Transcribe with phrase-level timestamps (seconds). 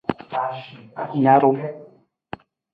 [1.23, 1.59] Narung.